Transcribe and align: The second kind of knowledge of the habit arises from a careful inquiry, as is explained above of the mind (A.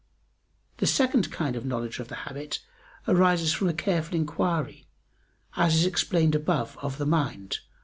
The 0.77 0.87
second 0.87 1.31
kind 1.31 1.55
of 1.55 1.63
knowledge 1.63 1.99
of 1.99 2.07
the 2.07 2.15
habit 2.25 2.57
arises 3.07 3.53
from 3.53 3.69
a 3.69 3.73
careful 3.75 4.15
inquiry, 4.15 4.87
as 5.55 5.75
is 5.75 5.85
explained 5.85 6.33
above 6.33 6.75
of 6.81 6.97
the 6.97 7.05
mind 7.05 7.59
(A. 7.61 7.71